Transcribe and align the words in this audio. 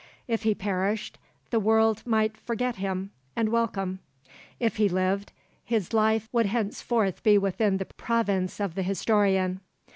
If 0.27 0.41
he 0.41 0.55
perished, 0.55 1.19
the 1.51 1.59
world 1.59 2.01
might 2.07 2.35
forget 2.35 2.77
him, 2.77 3.11
and 3.35 3.49
welcome; 3.49 3.99
if 4.59 4.77
he 4.77 4.89
lived, 4.89 5.31
his 5.63 5.93
life 5.93 6.27
would 6.31 6.47
henceforth 6.47 7.21
be 7.21 7.37
within 7.37 7.77
the 7.77 7.85
province 7.85 8.59
of 8.59 8.73
the 8.73 8.81
historian. 8.81 9.59